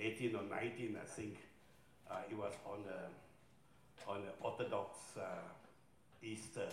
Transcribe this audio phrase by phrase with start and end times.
[0.00, 1.36] 18 or 19, I think.
[2.10, 5.22] Uh, it was on the, on the Orthodox uh,
[6.22, 6.68] Easter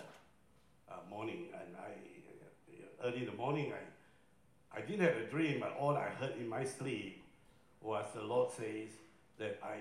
[0.90, 5.76] uh, morning, and I, early in the morning, I, I didn't have a dream, but
[5.80, 7.24] all I heard in my sleep
[7.82, 8.90] was the Lord says
[9.38, 9.78] that I,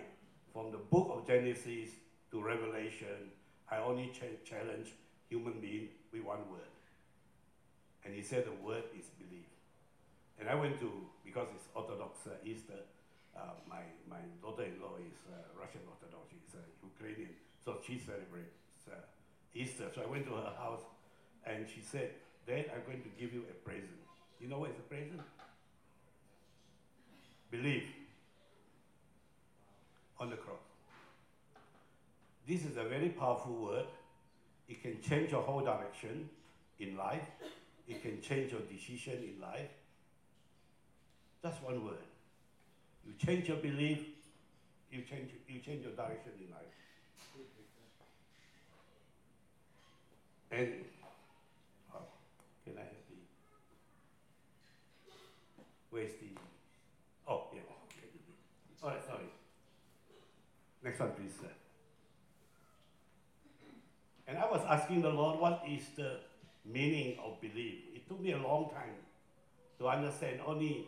[0.52, 1.90] from the book of Genesis
[2.30, 3.32] to Revelation,
[3.70, 4.92] I only ch- challenge
[5.28, 6.60] human being with one word.
[8.04, 9.48] And he said the word is believe.
[10.38, 10.90] And I went to,
[11.24, 12.78] because it's Orthodox uh, Easter,
[13.36, 17.30] uh, my, my daughter-in-law is uh, Russian Orthodox, she's uh, Ukrainian,
[17.64, 18.96] so she celebrates uh,
[19.54, 19.86] Easter.
[19.94, 20.82] So I went to her house
[21.46, 22.10] and she said,
[22.46, 24.00] Dad, I'm going to give you a present.
[24.40, 25.20] You know what is a present?
[27.50, 27.88] Believe
[30.18, 30.58] on the cross.
[32.46, 33.86] This is a very powerful word.
[34.68, 36.28] It can change your whole direction
[36.78, 37.26] in life.
[37.88, 39.70] It can change your decision in life.
[41.42, 41.98] Just one word.
[43.06, 44.00] You change your belief,
[44.90, 46.62] you change, you change your direction in life.
[50.50, 50.72] And
[51.94, 51.98] oh,
[52.64, 53.16] can I have the
[55.90, 56.38] where's the
[57.28, 58.08] oh yeah okay.
[58.82, 59.26] All right, sorry.
[60.82, 61.50] Next one, please, sir.
[64.28, 66.18] And I was asking the Lord, what is the
[66.64, 67.74] meaning of belief?
[67.94, 68.94] It took me a long time
[69.78, 70.40] to understand.
[70.46, 70.86] Only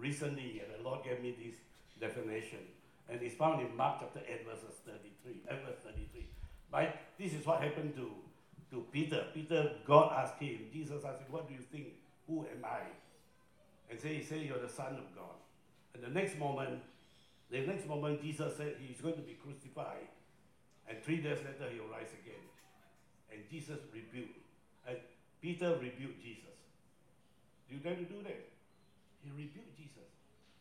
[0.00, 1.56] recently, and the Lord gave me this
[2.00, 2.58] definition.
[3.08, 5.42] And it's found in Mark chapter 8, verses 33.
[5.48, 6.26] Uh, verse 33.
[6.72, 6.96] Right?
[7.18, 8.10] This is what happened to,
[8.70, 9.26] to Peter.
[9.34, 11.88] Peter, God asked him, Jesus asked him, What do you think?
[12.26, 12.80] Who am I?
[13.90, 15.36] And say, he said, You're the Son of God.
[15.94, 16.80] And the next moment,
[17.50, 20.06] the next moment, Jesus said he's going to be crucified.
[20.88, 22.42] And three days later, he'll rise again.
[23.32, 24.38] And Jesus rebuked.
[24.86, 24.98] And
[25.42, 26.54] Peter rebuked Jesus.
[27.68, 28.50] Do you going to do that?
[29.22, 30.10] He rebuked Jesus.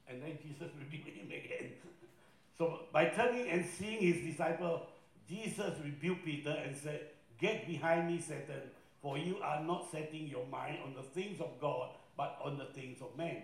[0.07, 1.71] And then Jesus rebuked him again.
[2.57, 4.88] so by turning and seeing his disciple,
[5.27, 7.02] Jesus rebuked Peter and said,
[7.39, 8.61] Get behind me, Satan,
[9.02, 12.65] for you are not setting your mind on the things of God, but on the
[12.65, 13.43] things of men.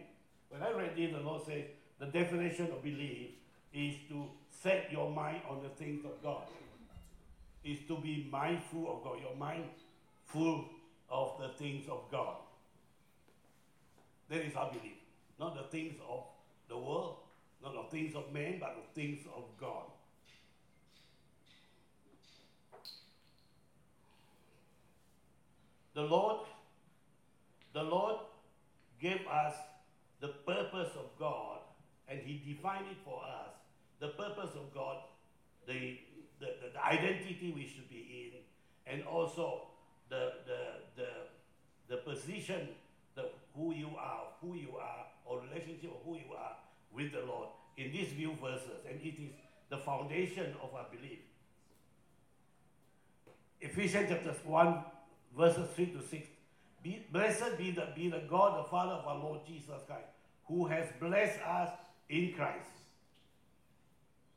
[0.49, 1.63] When I read this, the Lord says
[1.99, 3.29] the definition of belief
[3.73, 6.43] is to set your mind on the things of God.
[7.63, 9.19] Is to be mindful of God.
[9.21, 9.63] Your mind
[10.25, 10.65] full
[11.09, 12.35] of the things of God.
[14.29, 15.04] That is our belief.
[15.39, 16.23] Not the things of
[16.69, 17.17] the world,
[17.61, 19.85] not the things of man, but the things of God.
[25.93, 26.45] The Lord,
[27.73, 28.17] the Lord
[29.01, 29.55] gave us
[30.19, 31.59] the purpose of God,
[32.09, 33.53] and He defined it for us.
[33.99, 34.97] The purpose of God,
[35.65, 35.97] the,
[36.39, 39.67] the, the, identity we should be in, and also
[40.09, 42.67] the, the, the, the position,
[43.15, 46.55] the, who you are, who you are, or relationship of who you are
[46.93, 49.31] with the Lord in these few verses, and it is
[49.69, 51.19] the foundation of our belief.
[53.59, 54.77] Ephesians chapter 1,
[55.37, 56.27] verses 3 to 6.
[56.83, 60.05] Be, blessed be the, be the God, the Father of our Lord Jesus Christ,
[60.47, 61.69] who has blessed us
[62.09, 62.69] in Christ.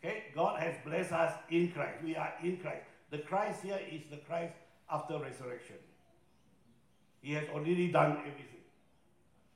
[0.03, 0.25] Okay?
[0.35, 1.99] God has blessed us in Christ.
[2.03, 2.85] We are in Christ.
[3.11, 4.55] The Christ here is the Christ
[4.91, 5.77] after resurrection.
[7.21, 8.45] He has already done everything.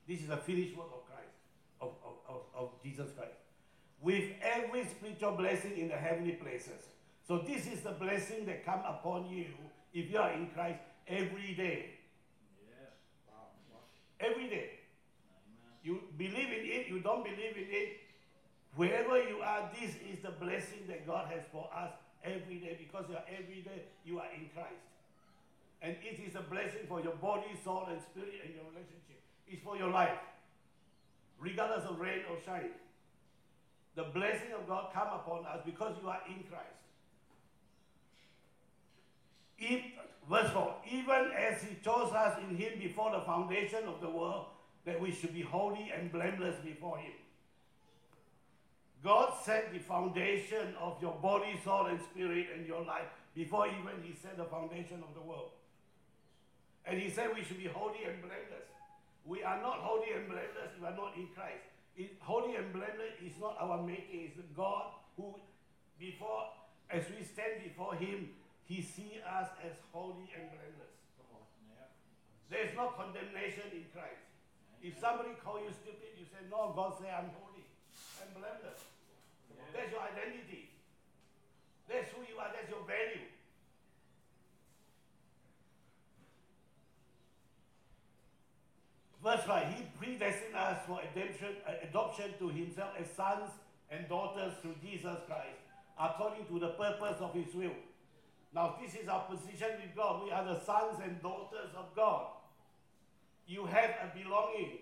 [0.07, 1.02] This is a finished work of
[2.33, 3.33] of, of, Jesus Christ.
[4.01, 6.87] With every spiritual blessing in the heavenly places.
[7.27, 9.47] So this is the blessing that come upon you
[9.95, 11.91] if you are in Christ every day.
[14.19, 14.71] Every day.
[15.83, 18.01] You believe in it, you don't believe in it.
[18.75, 21.91] Wherever you are, this is the blessing that God has for us
[22.25, 24.83] every day because you are every day you are in Christ.
[25.83, 29.19] And it is a blessing for your body, soul, and spirit and your relationship.
[29.49, 30.17] It's for your life.
[31.43, 32.71] Regardless of rain or shine.
[33.97, 36.83] The blessing of God come upon us because you are in Christ.
[39.59, 39.83] If,
[40.31, 44.47] verse 4, even as he chose us in him before the foundation of the world,
[44.85, 47.13] that we should be holy and blameless before him.
[49.05, 54.01] God set the foundation of your body, soul, and spirit and your life before even
[54.03, 55.51] he set the foundation of the world.
[56.87, 58.69] And he said we should be holy and blameless.
[59.25, 61.63] We are not holy and blameless we are not in Christ.
[61.97, 65.37] It, holy and blameless is not our making, it's God who,
[66.01, 66.51] before,
[66.91, 68.31] as we stand before him,
[68.65, 70.93] he sees us as holy and blameless.
[72.53, 74.29] There is no condemnation in Christ.
[74.85, 77.65] If somebody call you stupid, you say, no, God say I'm holy
[78.21, 78.83] and blameless.
[79.73, 80.69] That's your identity.
[81.89, 82.53] That's who you are.
[82.53, 83.25] That's your value.
[89.23, 93.51] Verse 5 He predestined us for adoption, uh, adoption to Himself as sons
[93.93, 95.61] and daughters through Jesus Christ,
[96.01, 97.77] according to the purpose of his will.
[98.55, 100.25] Now, this is our position with God.
[100.25, 102.27] We are the sons and daughters of God.
[103.47, 104.79] You have a belonging,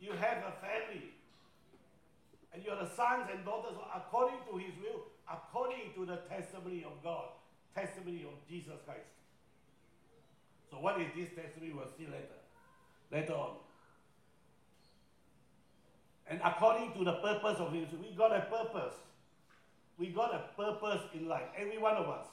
[0.00, 1.08] you have a family,
[2.52, 6.84] and you are the sons and daughters according to his will, according to the testimony
[6.84, 7.32] of God,
[7.74, 9.08] testimony of Jesus Christ.
[10.70, 11.72] So, what is this testimony?
[11.72, 12.41] We'll see later.
[13.12, 13.56] Later on.
[16.26, 18.94] And according to the purpose of his, we got a purpose.
[19.98, 22.26] We got a purpose in life, every one of us.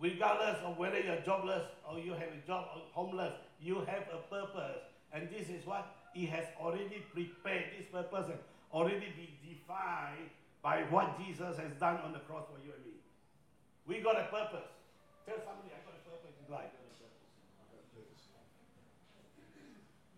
[0.00, 3.32] Regardless of whether you're jobless or you have a job or homeless,
[3.62, 4.82] you have a purpose.
[5.12, 7.66] And this is what he has already prepared.
[7.78, 8.40] This purpose has
[8.72, 10.28] already been defined
[10.62, 12.98] by what Jesus has done on the cross for you and me.
[13.86, 14.66] We got a purpose.
[15.24, 16.85] Tell somebody I got a purpose in life.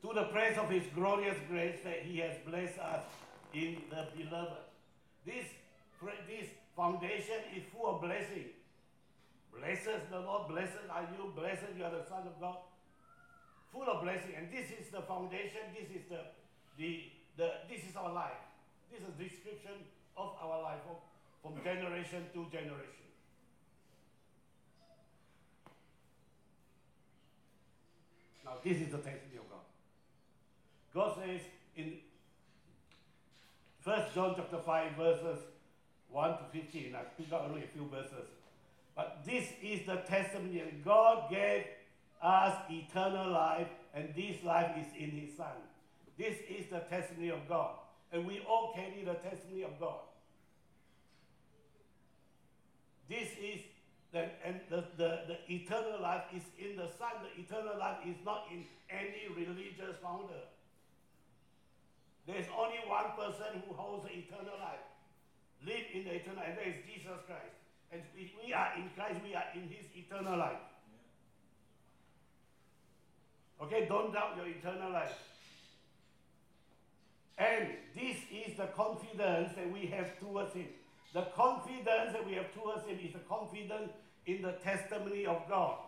[0.09, 3.05] To the praise of his glorious grace that he has blessed us
[3.53, 4.65] in the beloved.
[5.27, 5.45] This,
[6.25, 8.57] this foundation is full of blessing.
[9.53, 12.57] Blessed the Lord, blessed are you, blessed you are the Son of God.
[13.71, 14.33] Full of blessing.
[14.39, 16.25] And this is the foundation, this is the,
[16.79, 18.41] the, the this is our life.
[18.91, 19.77] This is description
[20.17, 20.89] of our life
[21.43, 23.13] from generation to generation.
[28.43, 29.68] Now, this is the testimony of God.
[30.95, 31.41] God says
[31.77, 31.99] in
[33.85, 35.39] 1 John chapter 5, verses
[36.11, 38.29] 1 to 15, I picked out only a few verses.
[38.97, 41.65] But this is the testimony that God gave
[42.23, 45.55] us eternal life, and this life is in His Son.
[46.19, 47.77] This is the testimony of God.
[48.13, 50.01] And we all carry the testimony of God.
[53.09, 53.61] This is
[54.13, 57.13] the, and the, the, the eternal life is in the Son.
[57.23, 60.43] The eternal life is not in any religious founder.
[62.29, 64.85] There's only one person who holds the eternal life.
[65.65, 66.57] Live in the eternal life.
[66.61, 67.57] That is Jesus Christ.
[67.91, 70.61] And if we are in Christ, we are in his eternal life.
[73.63, 75.17] Okay, don't doubt your eternal life.
[77.39, 80.67] And this is the confidence that we have towards him.
[81.15, 83.91] The confidence that we have towards him is the confidence
[84.27, 85.79] in the testimony of God.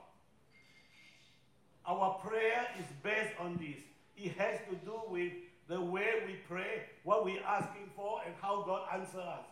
[1.87, 3.82] Our prayer is based on this.
[4.16, 5.32] It has to do with
[5.70, 9.46] the way we pray, what we're asking for, and how God answers us.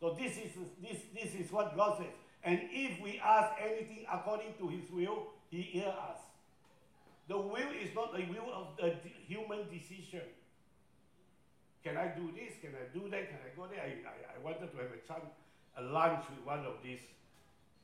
[0.00, 0.50] So this is,
[0.82, 2.10] this, this is what God says.
[2.42, 6.18] And if we ask anything according to his will, he hears us.
[7.28, 10.26] The will is not the will of the human decision.
[11.84, 12.58] Can I do this?
[12.60, 13.30] Can I do that?
[13.30, 13.78] Can I go there?
[13.78, 16.98] I, I, I wanted to have a, a lunch with one of these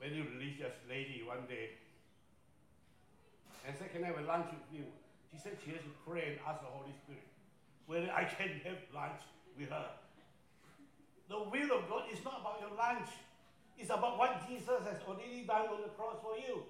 [0.02, 1.78] very religious lady one day.
[3.64, 4.86] And said, Can I have a lunch with you?
[5.30, 7.22] She said she has to pray and ask the Holy Spirit
[7.86, 9.22] whether I can have lunch
[9.58, 9.90] with her.
[11.28, 13.10] The will of God is not about your lunch.
[13.78, 16.62] It's about what Jesus has already done on the cross for you.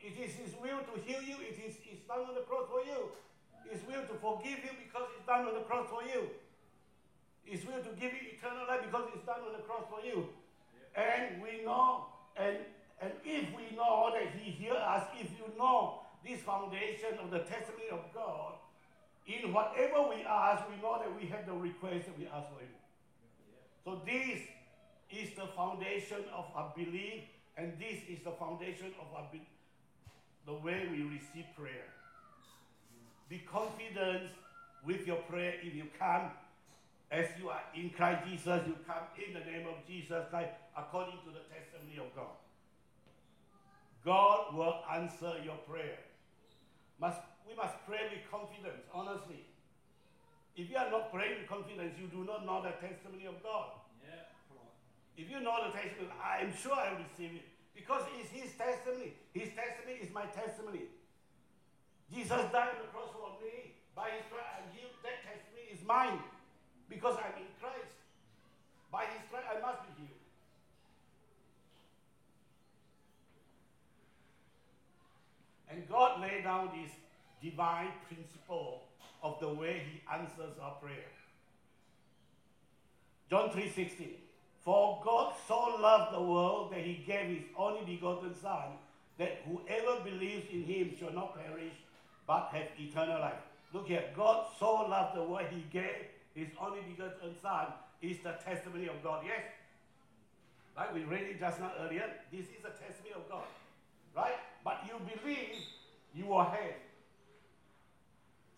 [0.00, 1.36] It is His will to heal you.
[1.42, 3.10] It is His done on the cross for you.
[3.70, 6.30] His will to forgive you because it's done on the cross for you.
[7.44, 10.28] His will to give you eternal life because it's done on the cross for you.
[10.94, 12.06] And we know,
[12.36, 12.56] and,
[13.00, 17.40] and if we know that He hears us, if you know this foundation of the
[17.40, 18.58] testimony of God,
[19.26, 22.60] in whatever we ask, we know that we have the request that we ask for
[22.60, 22.74] Him.
[23.84, 24.40] So this
[25.10, 27.22] is the foundation of our belief,
[27.56, 29.46] and this is the foundation of our be-
[30.46, 31.90] the way we receive prayer.
[33.28, 34.30] Be confident
[34.84, 36.30] with your prayer if you come
[37.10, 41.18] as you are in Christ Jesus, you come in the name of Jesus Christ according
[41.24, 42.34] to the testimony of God.
[44.04, 45.98] God will answer your prayer.
[46.98, 49.44] Must, we must pray with confidence, honestly.
[50.56, 53.76] If you are not praying with confidence, you do not know the testimony of God.
[54.00, 54.24] Yeah.
[55.16, 57.46] If you know the testimony, I am sure I will receive it.
[57.76, 59.12] Because it's his testimony.
[59.36, 60.88] His testimony is my testimony.
[62.08, 63.76] Jesus died on the cross for me.
[63.92, 64.96] By his stripes I'm healed.
[65.04, 66.24] That testimony is mine.
[66.88, 67.92] Because I'm in Christ.
[68.88, 70.24] By his stripes I must be healed.
[75.70, 76.92] And God laid down this
[77.42, 78.82] divine principle
[79.22, 81.10] of the way he answers our prayer.
[83.28, 84.16] John 3:16.
[84.60, 88.78] For God so loved the world that he gave his only begotten son
[89.18, 91.74] that whoever believes in him shall not perish
[92.26, 93.40] but have eternal life.
[93.72, 97.66] Look here, God so loved the world he gave his only begotten son
[98.02, 99.24] is the testimony of God.
[99.24, 99.42] Yes?
[100.76, 103.46] Like we read it just now earlier, this is a testimony of God.
[104.14, 104.36] Right?
[104.66, 105.62] But you believe
[106.12, 106.74] you are have.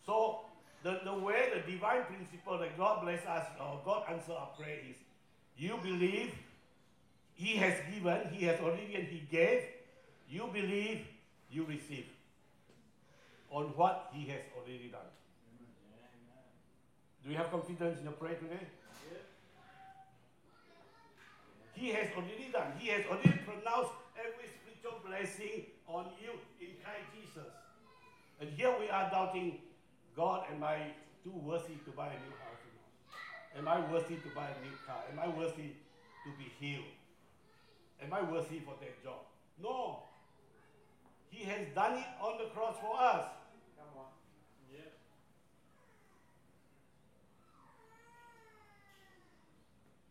[0.07, 0.41] So
[0.83, 4.79] the, the way the divine principle that God bless us or God answer our prayer
[4.89, 4.97] is
[5.59, 6.33] you believe
[7.35, 9.65] He has given, He has already and He gave.
[10.31, 11.05] You believe,
[11.51, 12.07] you receive
[13.51, 15.13] on what He has already done.
[17.23, 18.67] Do you have confidence in your prayer today?
[21.75, 22.73] He has already done.
[22.79, 23.93] He has already pronounced
[25.09, 27.51] blessing on you in Christ Jesus.
[28.41, 29.59] And here we are doubting,
[30.15, 30.93] God, am I
[31.25, 32.59] too worthy to buy a new house?
[33.57, 35.03] Am I worthy to buy a new car?
[35.11, 35.73] Am I worthy
[36.25, 36.85] to be healed?
[38.03, 39.25] Am I worthy for that job?
[39.61, 40.05] No.
[41.31, 43.25] He has done it on the cross for us.
[43.77, 44.07] Come on.
[44.73, 44.81] Yeah.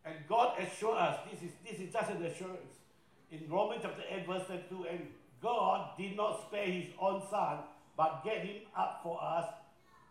[0.06, 2.87] And God assured us, this is, this is just an assurance.
[3.32, 5.00] In Romans chapter 8, verse 32, and
[5.42, 7.60] God did not spare his own son,
[7.96, 9.46] but gave him up for us.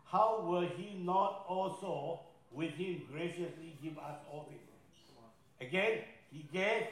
[0.04, 2.20] How will he not also
[2.52, 4.60] with him graciously give us all things?
[5.60, 6.86] Again, he gave,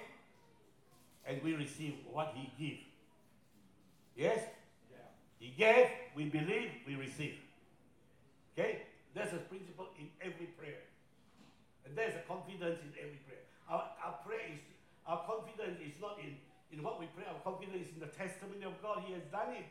[1.27, 2.83] and we receive what he gives.
[4.17, 4.41] Yes?
[4.91, 4.99] Yeah.
[5.39, 7.35] He gave, we believe, we receive.
[8.57, 8.83] Okay?
[9.15, 10.81] There's a principle in every prayer.
[11.85, 13.45] And there's a confidence in every prayer.
[13.69, 14.61] Our, our prayer is,
[15.07, 16.37] our confidence is not in,
[16.73, 19.05] in what we pray, our confidence is in the testimony of God.
[19.07, 19.69] He has done it.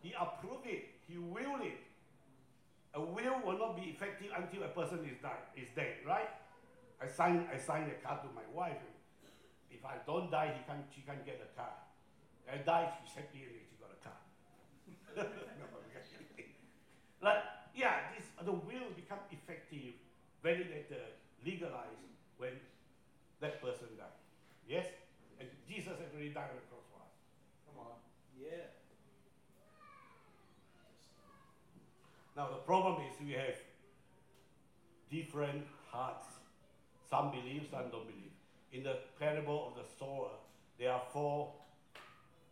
[0.00, 0.94] He approved it.
[1.10, 1.78] He willed it.
[2.94, 6.30] A will will not be effective until a person is died, is dead, right?
[7.02, 8.78] I signed, I signed a card to my wife.
[9.70, 11.70] If I don't die, he can't, she can't get a car.
[12.50, 14.18] I died, she's happy and she got a car.
[15.60, 15.68] no,
[17.20, 17.42] like,
[17.74, 19.94] yeah, this, the will become effective,
[20.42, 21.10] validated, uh,
[21.44, 22.02] legalized
[22.38, 22.54] when
[23.40, 24.17] that person died.
[24.68, 24.86] Yes?
[25.40, 27.14] And Jesus has already died on the cross for us.
[27.66, 27.96] Come on.
[28.36, 28.68] Yeah.
[32.36, 33.56] Now the problem is we have
[35.10, 36.26] different hearts.
[37.08, 38.36] Some believe, some don't believe.
[38.72, 40.36] In the parable of the sower,
[40.78, 41.54] there are four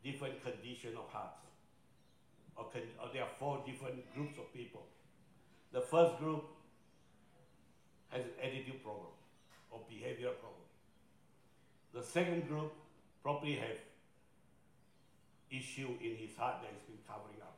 [0.03, 1.45] different condition of hearts.
[2.57, 4.87] Or, con- or there are four different groups of people.
[5.73, 6.45] The first group
[8.09, 9.13] has an attitude problem
[9.71, 10.66] or behavior problem.
[11.97, 12.75] The second group
[13.23, 13.79] probably have
[15.51, 17.57] issue in his heart that he's been covering up.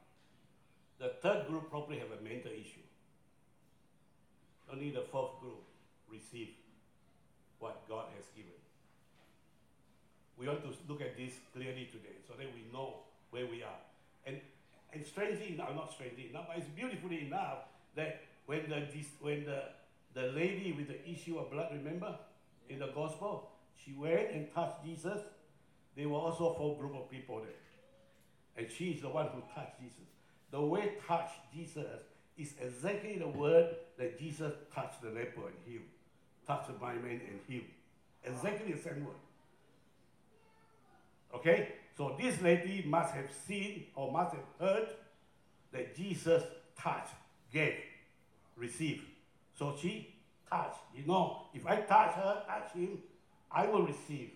[1.00, 2.86] The third group probably have a mental issue.
[4.72, 5.58] Only the fourth group
[6.08, 6.50] receive
[7.58, 8.52] what God has given.
[10.38, 13.82] We want to look at this clearly today so that we know where we are.
[14.24, 14.38] And,
[14.92, 17.66] and strangely enough, not strangely enough, but it's beautifully enough
[17.96, 18.86] that when the,
[19.20, 19.62] when the,
[20.14, 22.14] the lady with the issue of blood, remember,
[22.68, 23.47] in the gospel,
[23.84, 25.20] she went and touched Jesus.
[25.96, 27.54] There were also four group of people there.
[28.56, 30.06] And she is the one who touched Jesus.
[30.50, 31.86] The way touch Jesus
[32.36, 35.84] is exactly the word that Jesus touched the leper and healed.
[36.46, 37.64] Touched the blind man and healed.
[38.24, 39.14] Exactly the same word.
[41.34, 41.74] Okay?
[41.96, 44.88] So this lady must have seen or must have heard
[45.72, 46.42] that Jesus
[46.78, 47.12] touched,
[47.52, 47.74] gave,
[48.56, 49.02] received.
[49.58, 50.14] So she
[50.48, 50.78] touched.
[50.96, 52.98] You know, if I touch her, touch him,
[53.50, 54.30] I will receive.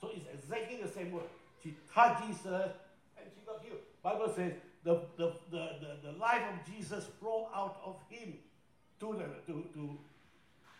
[0.00, 1.24] So it's exactly the same word.
[1.62, 2.70] She touched Jesus
[3.16, 3.78] and she got healed.
[4.02, 4.52] Bible says
[4.84, 8.34] the, the, the, the, the life of Jesus flowed out of him
[9.00, 9.98] to, the, to, to,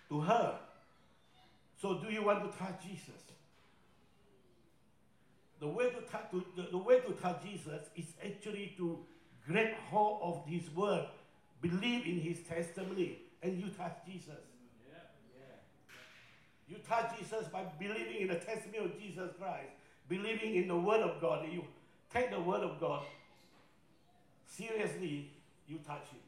[0.08, 0.58] to her.
[1.80, 3.22] So do you want to touch Jesus?
[5.60, 8.98] The way to touch, to, the, the way to touch Jesus is actually to
[9.46, 11.06] grab hold of his word,
[11.60, 14.40] believe in his testimony, and you touch Jesus.
[16.68, 19.70] You touch Jesus by believing in the testimony of Jesus Christ,
[20.08, 21.46] believing in the Word of God.
[21.52, 21.64] You
[22.12, 23.02] take the Word of God
[24.46, 25.30] seriously,
[25.66, 26.20] you touch Him,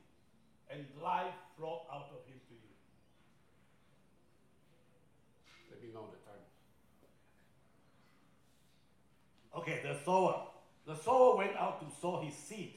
[0.71, 2.73] and life flow out of Him to you.
[5.71, 6.45] Let me know the time.
[9.57, 10.49] Okay, the sower.
[10.87, 12.75] The sower went out to sow his seed.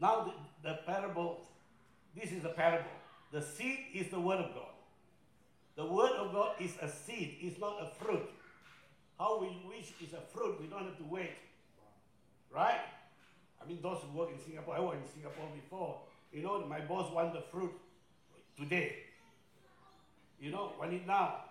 [0.00, 0.32] Now,
[0.62, 1.40] the, the parable,
[2.14, 2.90] this is the parable.
[3.32, 4.77] The seed is the Word of God.
[5.78, 8.28] The word of God is a seed, it's not a fruit.
[9.16, 11.36] How we wish is a fruit, we don't have to wait.
[12.52, 12.80] Right?
[13.62, 16.00] I mean, those who work in Singapore, I worked in Singapore before.
[16.32, 17.70] You know, my boss want the fruit
[18.56, 19.04] today.
[20.40, 21.44] You know, want it now.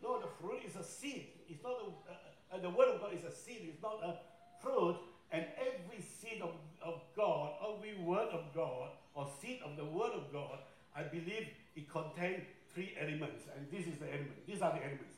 [0.00, 1.26] No, the fruit is a seed.
[1.48, 3.62] It's not a, uh, uh, the word of God is a seed.
[3.72, 4.14] It's not a
[4.62, 4.96] fruit.
[5.32, 6.52] And every seed of,
[6.84, 10.58] of God, every word of God, or seed of the word of God,
[10.94, 12.44] I believe it contains
[12.76, 14.46] three elements, and this is the element.
[14.46, 15.16] These are the elements.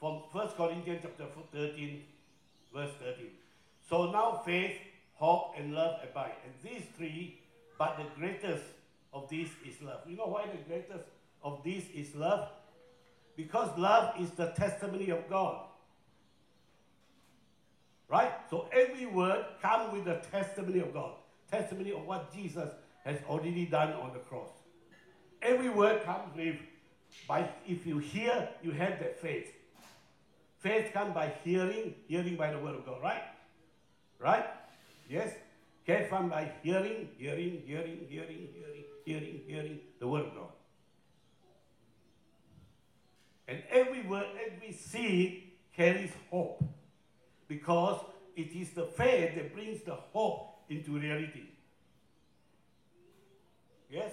[0.00, 2.02] From 1 Corinthians chapter 13,
[2.74, 3.26] verse 13.
[3.88, 4.78] So now faith,
[5.14, 6.32] hope, and love abide.
[6.44, 7.38] And these three,
[7.78, 8.64] But the greatest
[9.12, 10.00] of these is love.
[10.06, 11.04] You know why the greatest
[11.42, 12.48] of these is love?
[13.36, 15.66] Because love is the testimony of God.
[18.08, 18.32] Right?
[18.50, 21.12] So every word comes with the testimony of God.
[21.50, 22.70] Testimony of what Jesus
[23.04, 24.50] has already done on the cross.
[25.42, 26.56] Every word comes with
[27.28, 29.52] by if you hear, you have that faith.
[30.58, 33.22] Faith comes by hearing, hearing by the word of God, right?
[34.20, 34.46] Right?
[35.08, 35.34] Yes?
[35.84, 40.52] Faith comes by hearing, hearing, hearing, hearing, hearing, hearing, hearing the word of God.
[43.48, 46.62] And every word, every seed carries hope.
[47.48, 48.00] Because
[48.36, 51.42] it is the faith that brings the hope into reality.
[53.90, 54.12] Yes?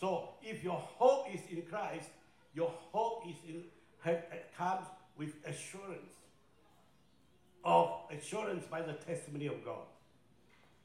[0.00, 2.08] So if your hope is in Christ,
[2.54, 3.64] your hope is in
[4.56, 4.86] comes
[5.18, 6.14] with assurance
[7.62, 9.84] of assurance by the testimony of God.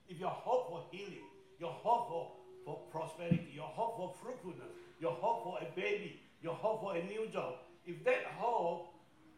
[0.09, 1.23] If your hope for healing,
[1.57, 2.31] your hope for,
[2.65, 7.03] for prosperity, your hope for fruitfulness, your hope for a baby, your hope for a
[7.05, 7.55] new job,
[7.85, 8.93] if that hope,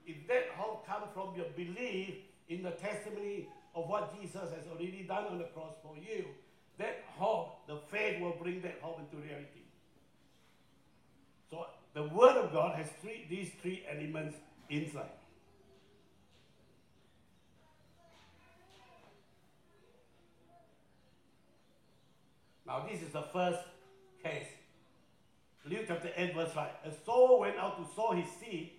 [0.07, 2.15] if that hope comes from your belief
[2.49, 6.25] in the testimony of what Jesus has already done on the cross for you,
[6.79, 9.66] that hope, the faith will bring that hope into reality.
[11.49, 14.35] So the Word of God has three, these three elements
[14.69, 15.09] inside.
[22.65, 23.59] Now, this is the first
[24.21, 24.47] case.
[25.65, 26.69] Luke chapter 8, verse 5.
[26.85, 28.71] A soul went out to sow his seed.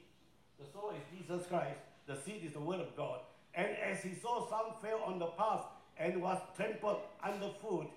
[0.61, 1.79] The soul is Jesus Christ.
[2.07, 3.21] The seed is the Word of God.
[3.55, 5.65] And as he saw, some fell on the path
[5.99, 7.89] and was trampled underfoot.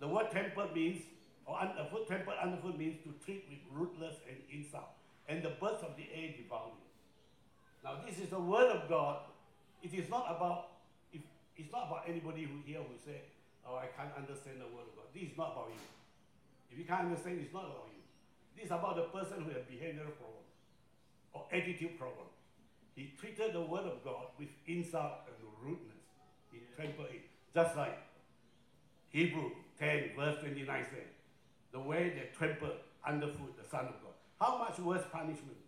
[0.00, 1.02] The word trampled means
[1.48, 4.92] or underfoot, trampled underfoot means to treat with ruthless and insult.
[5.28, 6.84] And the birds of the air devour you.
[7.82, 9.24] Now, this is the word of God.
[9.82, 10.76] It is not about
[11.12, 11.22] if
[11.56, 13.22] it's not about anybody who here who say,
[13.64, 15.80] "Oh, I can't understand the word of God." This is not about you.
[16.70, 18.02] If you can't understand, it's not about you.
[18.54, 20.44] This is about the person who has behavioral problem
[21.32, 22.28] or attitude problem.
[22.94, 26.02] He treated the word of God with insult and rudeness.
[26.52, 27.96] He trampled it, just like
[29.10, 31.17] Hebrew 10 verse 29 says
[31.72, 32.72] the way they trample
[33.06, 34.16] underfoot the Son of God.
[34.40, 35.58] How much worse punishment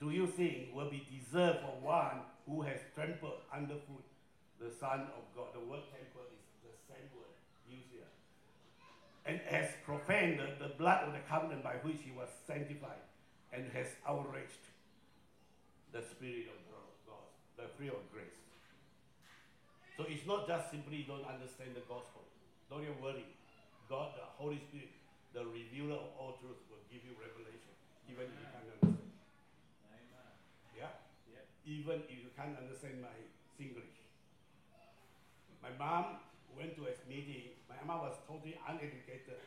[0.00, 4.04] do you think will be deserved for one who has trampled underfoot
[4.58, 5.52] the Son of God?
[5.52, 7.34] The word trample is the same word
[7.68, 8.08] used here.
[9.26, 13.04] And has profaned the, the blood of the covenant by which he was sanctified
[13.52, 14.64] and has outraged
[15.92, 16.58] the Spirit of
[17.06, 17.26] God,
[17.58, 18.40] the free of grace.
[20.00, 22.24] So it's not just simply don't understand the gospel.
[22.70, 23.26] Don't you worry.
[23.90, 24.88] God, the Holy Spirit,
[25.32, 27.74] the revealer of all truth will give you revelation,
[28.10, 28.98] even if you can't understand.
[30.74, 30.90] Yeah?
[31.30, 31.44] Yep.
[31.66, 33.14] Even if you can't understand my
[33.58, 33.94] English.
[35.62, 36.18] My mom
[36.56, 37.54] went to a meeting.
[37.68, 39.38] My mom was totally uneducated.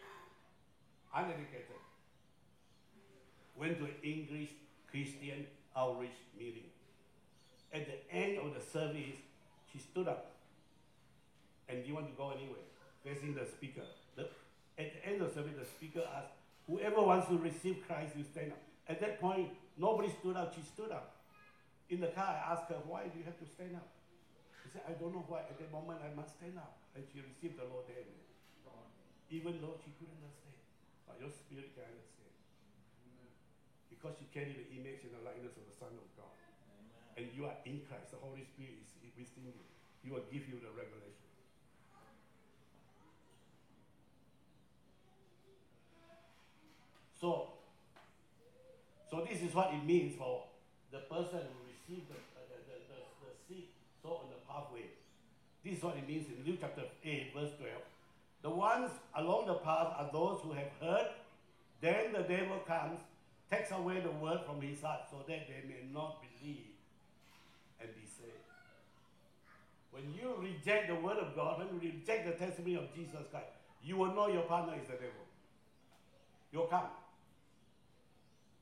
[1.14, 1.82] Uneducated.
[3.56, 4.50] Went to an English
[4.90, 6.70] Christian outreach meeting.
[7.74, 9.18] At the end of the service,
[9.72, 10.32] she stood up.
[11.68, 12.70] And you want to go anywhere?
[13.04, 13.86] Facing the speaker.
[14.16, 14.30] The
[14.78, 16.34] at the end of the service, the speaker asked,
[16.66, 18.62] whoever wants to receive Christ, you stand up.
[18.88, 20.54] At that point, nobody stood up.
[20.56, 21.22] She stood up.
[21.90, 23.86] In the car, I asked her, why do you have to stand up?
[24.64, 25.46] She said, I don't know why.
[25.46, 26.80] At that moment, I must stand up.
[26.96, 28.02] And she received the Lord there.
[29.34, 30.58] Even though she couldn't understand.
[31.10, 32.34] But your spirit can understand.
[33.90, 36.38] Because you carry the image and the likeness of the Son of God.
[37.18, 38.14] And you are in Christ.
[38.14, 39.66] The Holy Spirit is within you.
[40.06, 41.33] He will give you the revelation.
[47.24, 47.48] So,
[49.10, 50.44] so this is what it means for
[50.92, 53.70] the person who received the, uh, the, the, the, the seed
[54.04, 54.92] so on the pathway.
[55.64, 57.72] This is what it means in Luke chapter 8, verse 12.
[58.42, 61.08] The ones along the path are those who have heard,
[61.80, 63.00] then the devil comes,
[63.50, 66.76] takes away the word from his heart so that they may not believe
[67.80, 68.52] and be saved.
[69.92, 73.56] When you reject the word of God, when you reject the testimony of Jesus Christ,
[73.82, 75.24] you will know your partner is the devil.
[76.52, 76.88] You'll come.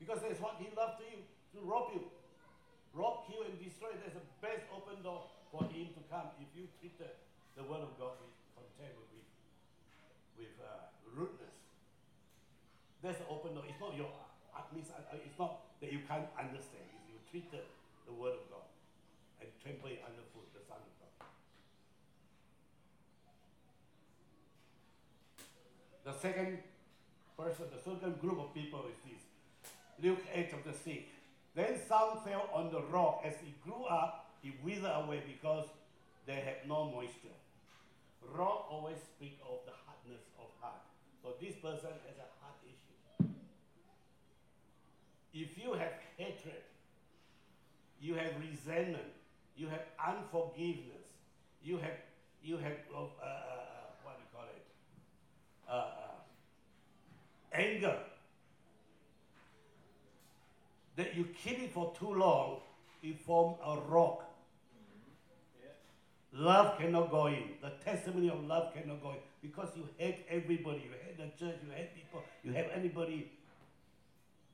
[0.02, 1.22] Because that's what he loves to you,
[1.54, 2.10] to rob you.
[2.98, 3.94] Rob, kill, and destroy.
[4.02, 7.14] There's a best open door for him to come if you treat the,
[7.54, 9.30] the word of God with contempt, with,
[10.42, 11.54] with uh, rudeness.
[13.06, 13.64] There's an open door.
[13.70, 14.10] It's not your,
[14.58, 14.66] uh,
[15.14, 16.82] it's not that you can't understand.
[16.98, 17.62] It's you treat the,
[18.10, 18.66] the word of God
[19.38, 21.30] and trample it underfoot, the Son of God.
[26.10, 26.58] The second
[27.38, 29.31] person, the second group of people is this.
[30.02, 31.04] Luke 8 chapter 6.
[31.56, 33.22] Then some fell on the rock.
[33.26, 35.68] As it grew up, it withered away because
[36.26, 37.38] they had no moisture.
[38.34, 40.82] Rock always speak of the hardness of heart.
[41.22, 43.28] So this person has a heart issue.
[45.34, 46.64] If you have hatred,
[48.02, 49.14] you have resentment,
[49.56, 51.08] you have unforgiveness,
[51.64, 51.98] you have
[52.44, 53.08] you have uh, uh, uh,
[54.04, 54.66] what do you call it?
[55.70, 56.12] Uh, uh,
[57.54, 57.98] anger.
[61.02, 62.58] That you keep it for too long,
[63.02, 64.24] it forms a rock.
[66.32, 67.54] Love cannot go in.
[67.60, 70.84] The testimony of love cannot go in because you hate everybody.
[70.86, 71.56] You hate the church.
[71.66, 72.22] You hate people.
[72.44, 73.32] You hate anybody.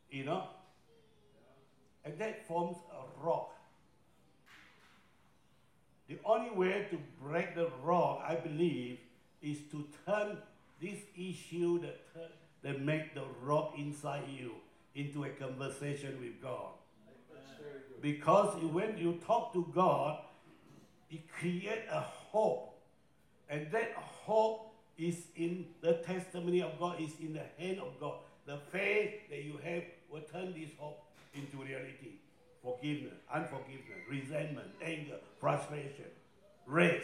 [0.09, 0.45] You know,
[2.05, 3.51] and that forms a rock.
[6.07, 8.99] The only way to break the rock, I believe,
[9.41, 10.37] is to turn
[10.81, 11.99] this issue that,
[12.63, 14.53] that make the rock inside you
[14.97, 16.71] into a conversation with God.
[18.01, 20.19] Because when you talk to God,
[21.09, 22.73] it creates a hope.
[23.49, 28.15] And that hope is in the testimony of God, is in the hand of God.
[28.45, 32.19] The faith that you have will turn this hope into reality.
[32.63, 36.09] Forgiveness, unforgiveness, resentment, anger, frustration,
[36.65, 37.03] rage,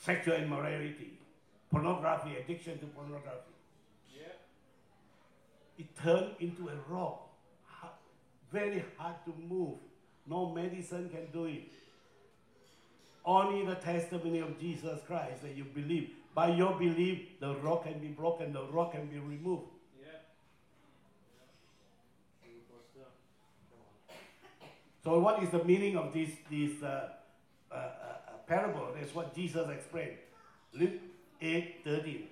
[0.00, 1.18] sexual immorality,
[1.70, 3.52] pornography, addiction to pornography.
[5.78, 7.28] It turned into a rock.
[8.52, 9.78] Very hard to move.
[10.26, 11.72] No medicine can do it.
[13.24, 16.10] Only the testimony of Jesus Christ that you believe.
[16.34, 19.64] By your belief, the rock can be broken, the rock can be removed.
[20.00, 20.08] Yeah.
[22.42, 22.48] Yeah.
[22.70, 23.10] Pastor.
[23.70, 24.68] Come on.
[25.04, 27.10] So, what is the meaning of this, this uh,
[27.70, 27.90] uh, uh,
[28.46, 28.88] parable?
[28.98, 30.18] That's what Jesus explained.
[30.72, 31.00] Luke
[31.40, 32.28] 8 13.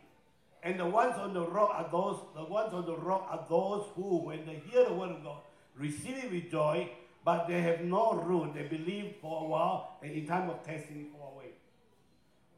[0.67, 3.87] And the ones on the rock are those, the ones on the rock are those
[3.95, 5.39] who, when they hear the word of God,
[5.79, 6.91] receive it with joy,
[7.25, 8.53] but they have no root.
[8.53, 11.53] They believe for a while, and in time of testing, fall away.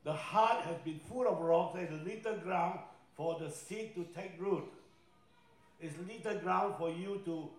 [0.04, 1.76] The heart has been full of rocks.
[1.76, 2.78] There's little ground
[3.14, 4.64] for the seed to take root.
[5.78, 7.50] It's little ground for you to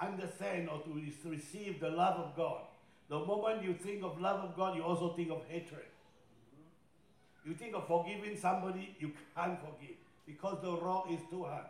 [0.00, 2.60] understand or to receive the love of God.
[3.08, 5.86] The moment you think of love of God, you also think of hatred.
[7.46, 11.66] You think of forgiving somebody, you can't forgive because the rock is too hard.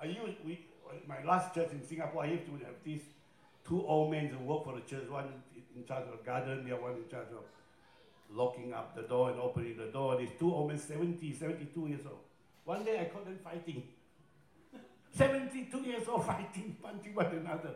[0.00, 0.64] I used, we,
[1.08, 3.02] my last church in Singapore, I used to have these
[3.66, 5.28] two old men who work for the church, one
[5.74, 7.44] in charge of the garden, the other one in charge of
[8.30, 10.16] locking up the door and opening the door.
[10.16, 12.20] These two old men, 70, 72 years old.
[12.64, 13.82] One day I caught them fighting.
[15.12, 17.74] 72 years old fighting, punching one another.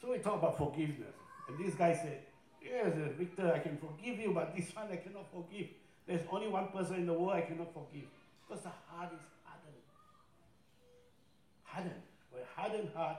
[0.00, 1.14] So we talk about forgiveness.
[1.48, 2.22] And this guy said,
[2.62, 5.68] Yes, Victor, I can forgive you, but this one I cannot forgive.
[6.06, 8.08] There's only one person in the world I cannot forgive.
[8.46, 9.82] Because the heart is hardened.
[11.64, 12.02] Hardened.
[12.32, 13.18] With hardened heart,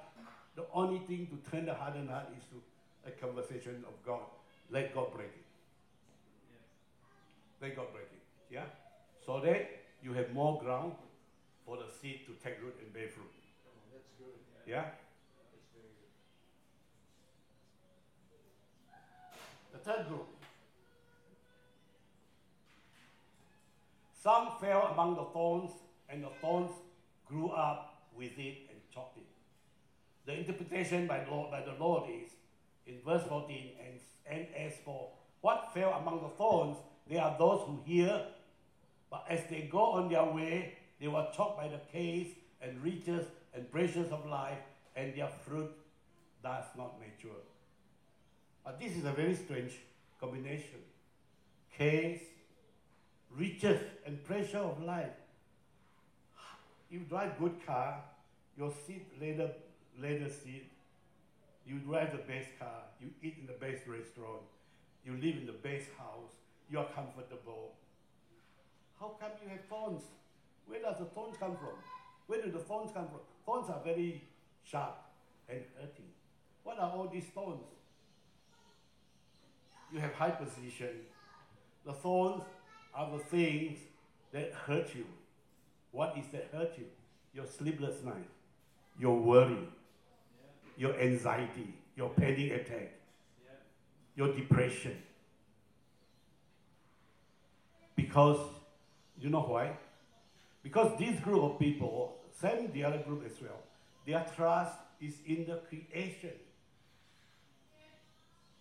[0.56, 2.62] the only thing to turn the hardened heart is to
[3.08, 4.22] a conversation of God.
[4.70, 5.46] Let God break it.
[7.62, 8.54] Let God break it.
[8.54, 8.66] Yeah?
[9.26, 9.70] So that
[10.04, 10.94] you have more ground
[11.66, 13.32] for the seed to take root and bear fruit.
[13.66, 14.36] Oh, that's good.
[14.68, 14.86] Yeah
[15.74, 16.12] very good.
[19.72, 20.28] The third group.
[24.22, 25.72] Some fell among the thorns,
[26.10, 26.72] and the thorns
[27.28, 29.24] grew up with it and choked it.
[30.26, 32.30] The interpretation by, Lord, by the Lord is
[32.86, 35.10] in verse 14, and, and as for
[35.42, 36.78] what fell among the thorns,
[37.10, 38.26] they are those who hear,
[39.10, 42.28] but as they go on their way, they were choked by the cares
[42.62, 44.60] and riches and pressures of life,
[44.96, 45.72] and their fruit
[46.44, 47.32] does not mature.
[48.64, 49.74] But this is a very strange
[50.20, 50.80] combination.
[51.78, 52.20] Cares,
[53.36, 55.10] riches, and pressure of life.
[56.90, 58.04] You drive good car,
[58.58, 59.52] your seat leather,
[60.00, 60.70] leather seat.
[61.66, 62.84] You drive the best car.
[63.00, 64.42] You eat in the best restaurant.
[65.06, 66.32] You live in the best house.
[66.70, 67.74] You are comfortable.
[69.00, 70.04] How come you have thorns?
[70.68, 71.76] Where does the thorns come from?
[72.28, 73.20] Where do the thorns come from?
[73.46, 74.24] Thorns are very
[74.64, 74.98] sharp
[75.50, 76.06] and hurting.
[76.64, 77.64] What are all these thorns?
[79.92, 80.90] You have high position.
[81.86, 82.44] The thorns
[82.94, 83.80] are the things
[84.32, 85.06] that hurt you.
[85.92, 86.86] What is that hurt you?
[87.34, 88.30] Your sleepless night,
[89.00, 89.68] your worry,
[90.78, 92.94] your anxiety, your panic attack,
[94.16, 94.98] your depression.
[97.96, 98.40] Because,
[99.20, 99.78] you know why?
[100.64, 103.60] Because this group of people, same the other group as well,
[104.06, 106.32] their trust is in the creation.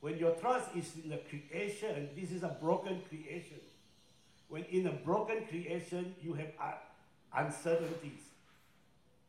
[0.01, 3.61] When your trust is in the creation, this is a broken creation.
[4.49, 6.79] When in a broken creation, you have
[7.37, 8.21] uncertainties.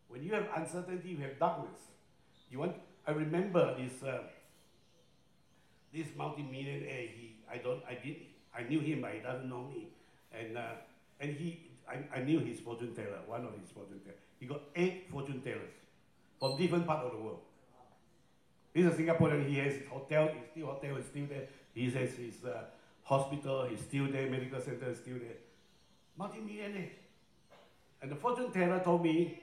[0.08, 1.80] When you have uncertainty, you have darkness.
[2.50, 2.76] You want?
[3.06, 4.20] I remember this uh,
[5.94, 7.08] this multi-millionaire.
[7.16, 8.16] He, I don't, I did,
[8.58, 9.88] I knew him, but he doesn't know me.
[10.32, 10.62] And uh,
[11.20, 14.20] and he I, I knew his fortune teller, one of his fortune tellers.
[14.40, 15.76] He got eight fortune tellers
[16.40, 17.42] from different parts of the world.
[18.74, 19.48] He's a Singaporean.
[19.48, 20.28] He has his hotel.
[20.28, 21.48] His still hotel is still there.
[21.74, 22.64] He has his uh,
[23.04, 23.68] hospital.
[23.70, 24.30] He's still there.
[24.30, 25.38] Medical center is still there.
[26.18, 26.90] Multi-millionaire.
[28.02, 29.42] And the fortune teller told me,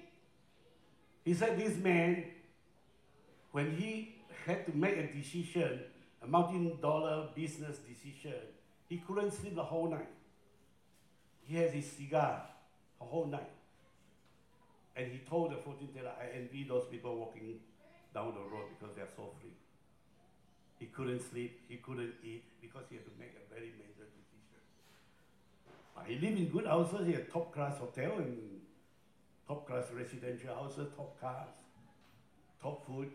[1.25, 2.25] he said this man,
[3.53, 5.81] when he had to make a decision,
[6.23, 8.41] a multi-dollar business decision,
[8.88, 10.09] he couldn't sleep the whole night.
[11.43, 12.43] He has his cigar
[12.99, 13.51] the whole night.
[14.97, 17.61] And he told the fortune teller, I envy those people walking
[18.14, 19.53] down the road because they're so free.
[20.79, 24.62] He couldn't sleep, he couldn't eat because he had to make a very major decision.
[25.94, 28.61] But he lived in good houses, he had top class hotel and
[29.47, 31.49] top class residential houses, top cars,
[32.62, 33.11] top food.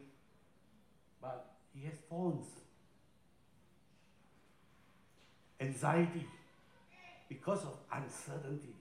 [1.22, 2.46] But he has thorns.
[5.60, 6.28] Anxiety
[7.30, 8.76] because of uncertainty.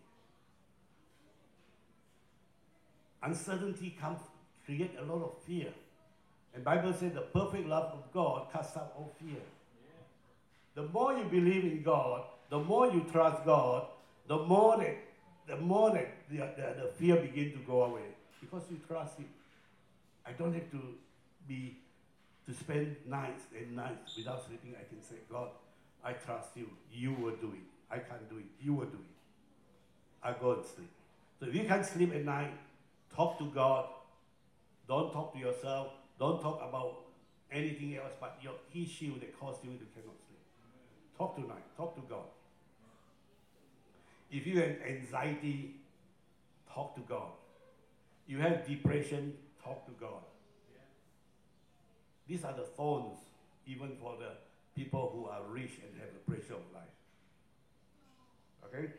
[3.23, 4.19] Uncertainty comes
[4.65, 5.73] create a lot of fear.
[6.55, 9.41] And Bible says the perfect love of God casts out all fear.
[10.75, 13.87] The more you believe in God, the more you trust God,
[14.27, 14.97] the more that
[15.47, 19.29] the more that the, the, the fear begin to go away because you trust Him.
[20.25, 20.81] I don't have to
[21.49, 21.79] be
[22.47, 24.75] to spend nights and nights without sleeping.
[24.79, 25.49] I can say, God,
[26.05, 26.69] I trust you.
[26.93, 27.67] You will do it.
[27.91, 28.47] I can't do it.
[28.61, 30.23] You will do it.
[30.23, 30.91] I go and sleep.
[31.41, 32.53] So if you can't sleep at night,
[33.15, 33.87] talk to God.
[34.89, 35.89] Don't talk to yourself.
[36.23, 37.01] Don't talk about
[37.51, 40.39] anything else but your issue that caused you to cannot sleep.
[41.19, 41.65] Talk tonight.
[41.77, 42.27] Talk to God.
[44.31, 45.75] If you have anxiety,
[46.73, 47.33] talk to God.
[48.29, 49.33] You have depression,
[49.65, 50.23] talk to God.
[52.29, 53.19] These are the thorns,
[53.67, 54.31] even for the
[54.81, 56.85] people who are rich and have the pressure of life.
[58.67, 58.93] Okay?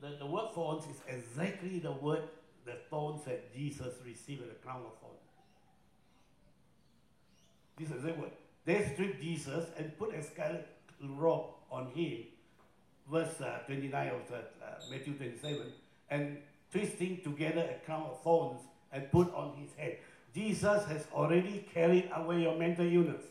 [0.00, 2.22] The, the, word thorns is exactly the word,
[2.64, 5.16] the thorns that Jesus received at the crown of thorns.
[7.78, 8.32] This is the word.
[8.64, 10.66] They stripped Jesus and put a scarlet
[11.00, 12.24] robe on him,
[13.10, 15.72] verse uh, 29 of the, uh, Matthew 27,
[16.10, 16.38] and
[16.72, 18.60] twisting together a crown of thorns
[18.92, 19.98] and put on his head.
[20.34, 23.22] Jesus has already carried away your mental illness,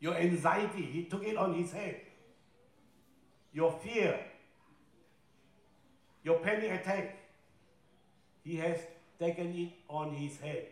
[0.00, 0.82] your anxiety.
[0.82, 2.00] He took it on his head.
[3.52, 4.18] Your fear,
[6.24, 7.16] your panic attack.
[8.44, 8.78] He has
[9.18, 10.66] taken it on his head.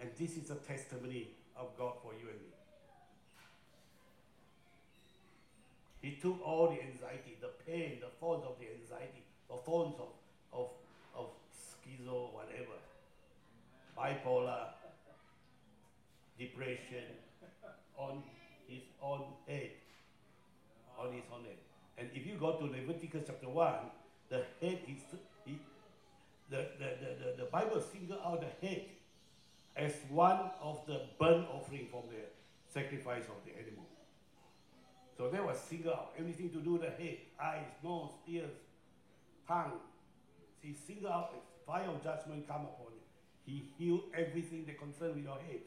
[0.00, 2.54] And this is a testimony of God for you and me.
[6.02, 10.08] He took all the anxiety, the pain, the thorns of the anxiety, the thorns of,
[10.52, 10.68] of,
[11.16, 12.76] of schizo, whatever,
[13.96, 14.66] bipolar,
[16.38, 17.08] depression,
[17.96, 18.22] on
[18.68, 19.70] his own head.
[20.98, 21.56] On his own head.
[21.96, 23.74] And if you go to Leviticus chapter 1,
[24.28, 24.98] the head is,
[25.44, 25.58] he,
[26.50, 28.84] the, the, the, the, the Bible single out the head
[29.76, 32.22] as one of the burnt offering from the
[32.72, 33.84] sacrifice of the animal.
[35.16, 36.12] So they were single out.
[36.18, 38.50] Everything to do with the head, eyes, nose, ears,
[39.46, 39.72] tongue.
[40.60, 43.00] He single out the fire of judgment come upon you.
[43.44, 45.60] He healed everything that concern with your head,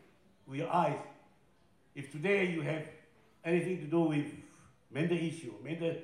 [0.47, 0.99] with your eyes.
[1.95, 2.83] If today you have
[3.45, 4.25] anything to do with
[4.91, 5.95] mental issue, mental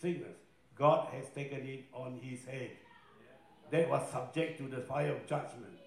[0.00, 0.36] sickness,
[0.76, 2.70] God has taken it on his head.
[3.70, 5.78] That was subject to the fire of judgment.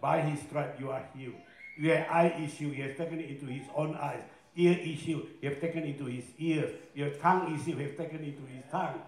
[0.00, 1.34] By his stripe you are healed.
[1.76, 4.22] You have eye issue, he has taken it into his own eyes.
[4.56, 6.70] Ear issue, he has taken it into his ears.
[6.94, 9.00] Your tongue issue, he has taken it into his tongue.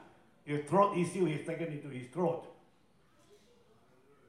[0.45, 2.47] Your throat issue, he has taken it into his throat.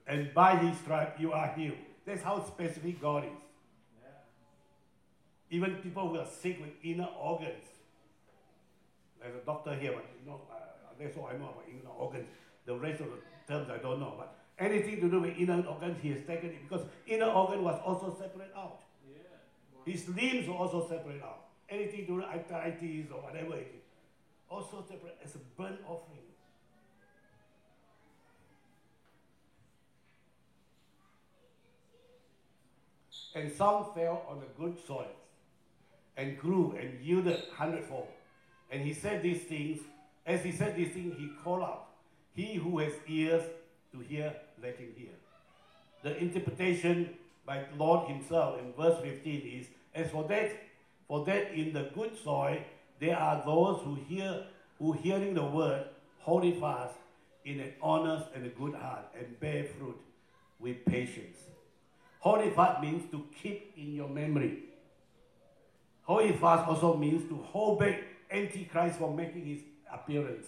[0.07, 1.77] And by his stripe you are healed.
[2.05, 3.41] That's how specific God is.
[5.49, 7.63] Even people who are sick with inner organs.
[9.21, 10.55] There's a doctor here, but you know, uh,
[10.99, 12.27] that's all I know about inner organs.
[12.65, 14.13] The rest of the terms I don't know.
[14.17, 17.79] But anything to do with inner organs, he has taken it because inner organ was
[17.86, 18.81] also separate out.
[19.86, 21.45] His limbs were also separate out.
[21.69, 23.83] Anything to do with arthritis or whatever it is,
[24.49, 26.19] also separate as a burnt offering.
[33.36, 35.12] And some fell on the good soil
[36.17, 38.07] and grew and yielded hundredfold.
[38.71, 39.79] And he said these things.
[40.27, 41.87] As he said this thing, he called out,
[42.35, 43.43] He who has ears
[43.93, 45.15] to hear, let him hear.
[46.03, 47.11] The interpretation
[47.45, 50.51] by the Lord himself in verse 15 is, As for that,
[51.07, 52.57] for that in the good soil,
[52.99, 54.43] there are those who hear,
[54.79, 55.85] who hearing the word,
[56.19, 56.95] hold it fast
[57.45, 59.97] in an honest and a good heart, and bear fruit
[60.59, 61.37] with patience.
[62.19, 64.63] Hold it fast means to keep in your memory.
[66.03, 69.59] Holy fast also means to hold back Antichrist from making his
[69.91, 70.47] appearance.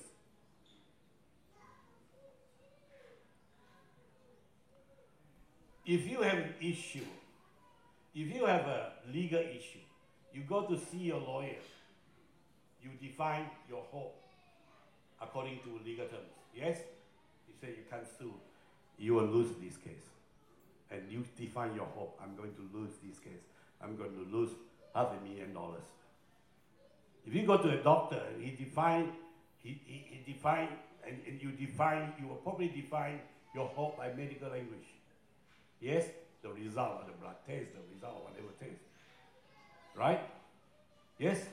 [5.86, 7.06] If you have an issue,
[8.14, 9.80] if you have a legal issue,
[10.34, 11.58] you go to see your lawyer,
[12.84, 14.16] you define your hope
[15.22, 16.30] according to legal terms.
[16.56, 16.78] Yes?
[17.48, 18.34] You say you can't sue,
[18.98, 20.06] you will lose this case.
[20.92, 22.20] And you define your hope.
[22.22, 23.44] I'm going to lose this case.
[23.82, 24.50] I'm going to lose
[24.96, 25.84] half a million dollars.
[27.26, 29.12] If you go to a doctor he define,
[29.64, 30.70] he, he, he define,
[31.06, 33.20] and, and you define, you will probably define
[33.54, 34.88] your hope by uh, medical language.
[35.82, 36.06] Yes,
[36.42, 38.82] the result of the blood test, the result of whatever test.
[39.96, 40.22] Right?
[41.18, 41.46] Yes?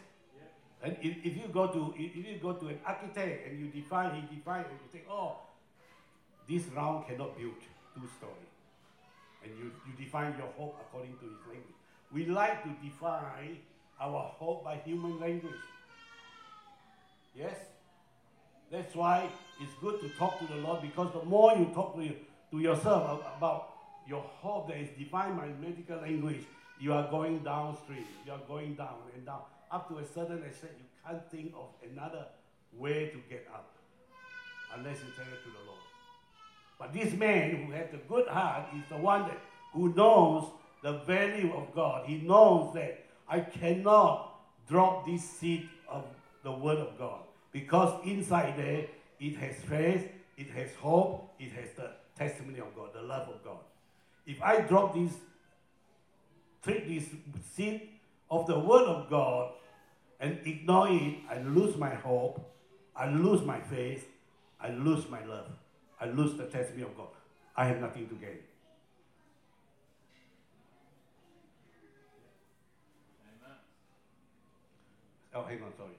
[0.82, 4.14] And if, if you go to if you go to an architect and you define,
[4.14, 5.38] he define, and you think, oh,
[6.48, 7.54] this round cannot build
[7.94, 8.46] two story.
[9.42, 11.74] And you, you define your hope according to his language.
[12.12, 13.58] We like to define
[14.00, 15.54] our hope by human language.
[17.34, 17.56] Yes?
[18.70, 19.28] That's why
[19.60, 22.16] it's good to talk to the Lord because the more you talk to, you,
[22.50, 23.70] to yourself about
[24.08, 26.44] your hope that is defined by medical language,
[26.80, 28.04] you are going downstream.
[28.26, 29.42] You are going down and down.
[29.70, 32.26] Up to a certain extent, you can't think of another
[32.76, 33.70] way to get up
[34.74, 35.80] unless you it to the Lord.
[36.78, 39.38] But this man who has a good heart is the one that
[39.72, 40.48] who knows
[40.82, 42.06] the value of God.
[42.06, 44.34] He knows that I cannot
[44.68, 46.04] drop this seed of
[46.42, 47.25] the word of God
[47.56, 48.84] because inside there
[49.18, 53.42] it has faith, it has hope, it has the testimony of God, the love of
[53.42, 53.64] God.
[54.26, 55.12] If I drop this,
[56.62, 57.08] take this
[57.54, 57.88] seed
[58.30, 59.52] of the word of God
[60.20, 62.46] and ignore it, I lose my hope,
[62.94, 64.06] I lose my faith,
[64.60, 65.48] I lose my love,
[65.98, 67.08] I lose the testimony of God.
[67.56, 68.40] I have nothing to gain.
[75.34, 75.96] Oh, hang on, sorry.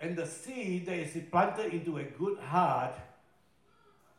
[0.00, 2.94] And the seed that is planted into a good heart,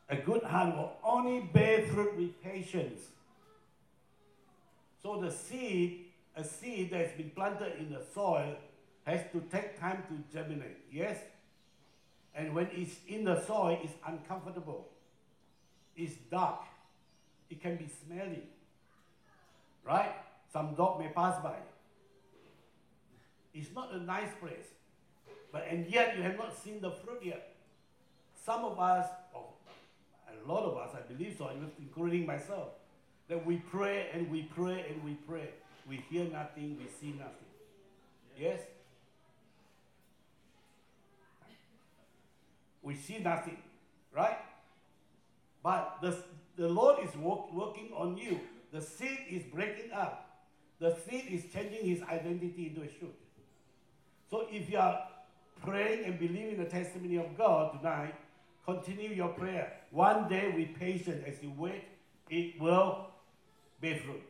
[0.10, 3.00] a good heart will only bear fruit with patience.
[5.02, 8.56] So the seed, a seed that has been planted in the soil,
[9.06, 10.78] has to take time to germinate.
[10.92, 11.18] Yes?
[12.36, 14.90] And when it's in the soil, it's uncomfortable.
[15.96, 16.62] It's dark.
[17.50, 18.44] It can be smelly.
[19.84, 20.14] Right?
[20.52, 21.56] Some dog may pass by.
[23.54, 24.68] It's not a nice place.
[25.52, 27.56] But and yet you have not seen the fruit yet.
[28.46, 32.70] Some of us, a lot of us, I believe so, including myself,
[33.28, 35.50] that we pray and we pray and we pray.
[35.88, 37.50] We hear nothing, we see nothing.
[38.38, 38.60] Yes?
[42.82, 43.58] We see nothing,
[44.16, 44.38] right?
[45.64, 46.18] But the,
[46.56, 48.40] the Lord is work, working on you.
[48.72, 50.46] The seed is breaking up.
[50.80, 53.14] The seed is changing his identity into a shoot.
[54.30, 55.02] So if you are
[55.64, 58.16] praying and believing the testimony of God tonight,
[58.66, 59.74] continue your prayer.
[59.92, 61.84] One day with patience as you wait,
[62.30, 63.08] it will
[63.82, 64.22] bear fruit.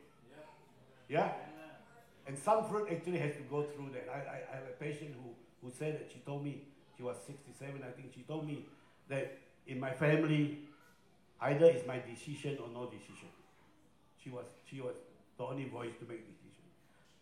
[1.08, 1.20] Yeah?
[1.20, 1.32] Amen.
[2.26, 4.08] And some fruit actually has to go through that.
[4.10, 5.30] I, I, I have a patient who,
[5.62, 6.62] who said that she told me,
[6.96, 8.66] she was 67, I think she told me
[9.08, 10.58] that in my family,
[11.40, 13.28] either it's my decision or no decision.
[14.22, 14.94] She was, she was
[15.38, 16.64] the only voice to make decision.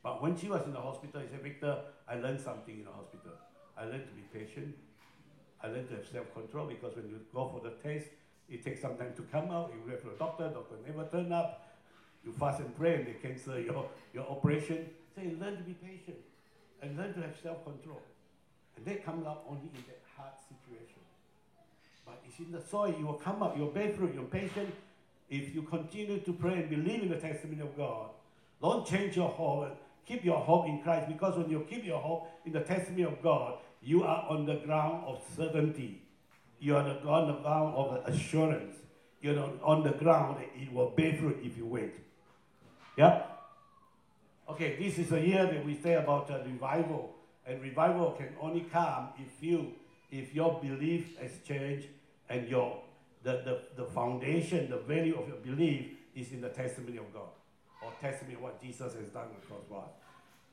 [0.03, 2.91] But when she was in the hospital, she said, Victor, I learned something in the
[2.91, 3.33] hospital.
[3.79, 4.75] I learned to be patient.
[5.63, 8.11] I learned to have self-control because when you go for the test,
[8.49, 9.73] it takes some time to come out.
[9.75, 11.69] You wait for the doctor, doctor never turn up.
[12.25, 14.89] You fast and pray and they cancel your, your operation.
[15.15, 16.19] So you learn to be patient
[16.83, 18.01] and learn to have self-control.
[18.77, 21.03] And that comes out only in that hard situation.
[22.07, 24.73] But it's in the soil, you will come up, you'll bear fruit, you're patient.
[25.29, 28.11] If you continue to pray and believe in the testimony of God,
[28.63, 29.77] don't change your hope.
[30.07, 33.23] Keep your hope in Christ because when you keep your hope in the testimony of
[33.23, 33.59] God,
[33.89, 36.03] you are on the ground of certainty.
[36.61, 38.77] You are on the ground of assurance.
[39.23, 41.95] You're on the ground that it will bear fruit if you wait.
[42.99, 43.23] Yeah?
[44.51, 47.15] Okay, this is a year that we say about revival.
[47.47, 49.73] And revival can only come if you,
[50.11, 51.89] if your belief has changed
[52.29, 52.83] and your
[53.23, 53.41] the,
[53.77, 57.31] the, the foundation, the value of your belief is in the testimony of God
[57.83, 59.89] or testimony of what Jesus has done on the cross.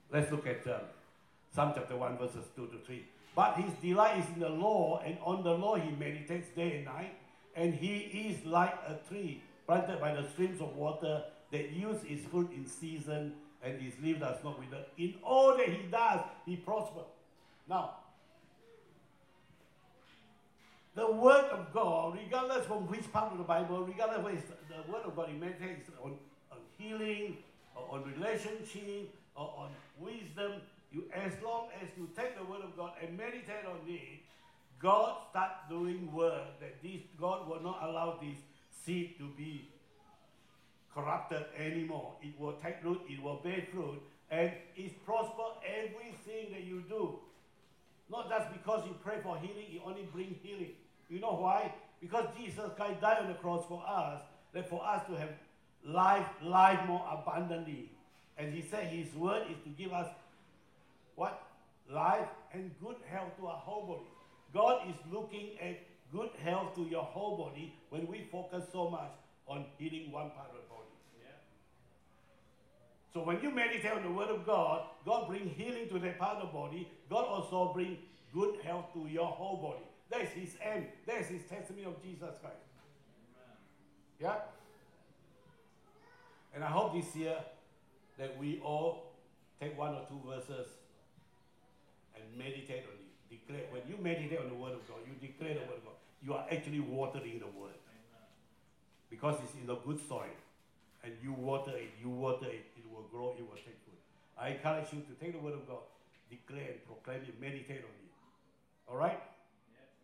[0.09, 0.81] Let's look at um,
[1.53, 3.05] Psalm chapter 1, verses 2 to 3.
[3.35, 6.85] But his delight is in the law, and on the law he meditates day and
[6.85, 7.13] night.
[7.55, 7.97] And he
[8.29, 12.65] is like a tree planted by the streams of water that yields its fruit in
[12.65, 13.33] season,
[13.63, 14.85] and his leaf does not wither.
[14.97, 17.03] In all that he does, he prospers.
[17.67, 17.95] Now,
[20.95, 24.91] the word of God, regardless from which part of the Bible, regardless where it's the
[24.91, 26.13] word of God, it meditates on,
[26.51, 27.37] on healing,
[27.75, 29.69] on relationship, or on
[29.99, 30.61] wisdom,
[30.95, 34.23] you as long as you take the word of God and meditate on it,
[34.81, 38.37] God start doing work that this God will not allow this
[38.85, 39.67] seed to be
[40.93, 42.13] corrupted anymore.
[42.21, 47.19] It will take root, it will bear fruit, and it prosper everything that you do.
[48.09, 50.71] Not just because you pray for healing, it only brings healing.
[51.09, 51.73] You know why?
[51.99, 54.21] Because Jesus Christ died on the cross for us,
[54.53, 55.29] that for us to have
[55.83, 57.91] life, life more abundantly.
[58.37, 60.07] And he said his word is to give us
[61.15, 61.41] what?
[61.89, 64.09] Life and good health to our whole body.
[64.53, 65.79] God is looking at
[66.11, 69.11] good health to your whole body when we focus so much
[69.47, 70.89] on healing one part of the body.
[71.21, 71.35] Yeah.
[73.13, 76.37] So when you meditate on the word of God, God bring healing to that part
[76.37, 76.87] of the body.
[77.09, 77.97] God also bring
[78.33, 79.85] good health to your whole body.
[80.09, 80.87] That is his aim.
[81.05, 82.55] That is his testimony of Jesus Christ.
[84.19, 84.35] Yeah?
[86.53, 87.35] And I hope this year
[88.17, 89.11] that we all
[89.59, 90.67] take one or two verses
[92.25, 93.13] and meditate on it.
[93.29, 95.97] Declare when you meditate on the word of God, you declare the word of God.
[96.25, 97.77] You are actually watering the word.
[99.13, 100.33] Because it's in the good soil.
[101.05, 104.01] And you water it, you water it, it will grow, it will take root.
[104.33, 105.85] I encourage you to take the word of God,
[106.33, 108.13] declare and proclaim it, meditate on it.
[108.89, 109.21] Alright?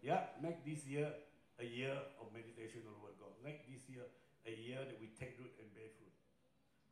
[0.06, 1.10] Yeah, make this year
[1.58, 3.34] a year of meditation on the word of God.
[3.42, 4.06] Make this year
[4.46, 6.14] a year that we take root and bear fruit.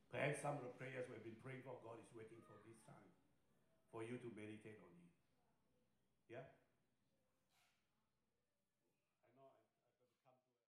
[0.10, 3.10] Perhaps some of the prayers we've been praying for, God is waiting for this time
[3.94, 4.99] for you to meditate on it.
[6.30, 6.59] Yeah?